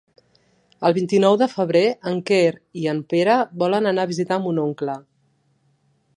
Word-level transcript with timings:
El 0.87 0.95
vint-i-nou 0.97 1.37
de 1.41 1.47
febrer 1.51 1.83
en 2.13 2.17
Quer 2.31 2.49
i 2.85 2.89
en 2.95 3.05
Pere 3.15 3.37
volen 3.65 3.93
anar 3.93 4.09
a 4.09 4.13
visitar 4.15 4.41
mon 4.47 4.63
oncle. 4.65 4.99